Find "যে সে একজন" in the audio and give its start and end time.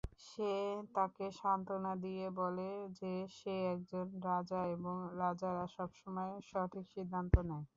2.99-3.97